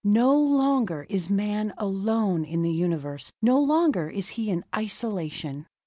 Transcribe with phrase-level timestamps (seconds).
[0.03, 5.67] No longer is man alone in the universe; no longer is he in isolation!